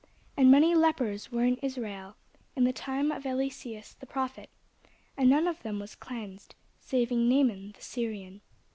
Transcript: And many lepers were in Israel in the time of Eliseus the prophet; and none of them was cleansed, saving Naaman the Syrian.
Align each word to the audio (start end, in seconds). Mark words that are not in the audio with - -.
And 0.35 0.49
many 0.49 0.73
lepers 0.73 1.31
were 1.31 1.45
in 1.45 1.57
Israel 1.57 2.15
in 2.55 2.63
the 2.63 2.73
time 2.73 3.11
of 3.11 3.23
Eliseus 3.23 3.93
the 3.93 4.07
prophet; 4.07 4.49
and 5.15 5.29
none 5.29 5.47
of 5.47 5.61
them 5.61 5.77
was 5.77 5.93
cleansed, 5.93 6.55
saving 6.79 7.29
Naaman 7.29 7.73
the 7.73 7.83
Syrian. 7.83 8.41